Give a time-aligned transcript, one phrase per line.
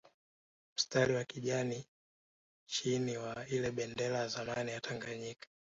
[0.77, 1.87] Mstari wa kijani
[2.65, 5.47] chini wa ile bendera ya zamani ya Tanganyika